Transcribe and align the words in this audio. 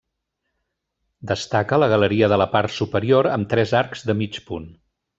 Destaca 1.33 1.79
la 1.83 1.91
galeria 1.93 2.31
de 2.35 2.41
la 2.43 2.49
part 2.57 2.75
superior, 2.79 3.31
amb 3.37 3.53
tres 3.55 3.79
arcs 3.85 4.07
de 4.11 4.21
mig 4.25 4.45
punt. 4.51 4.71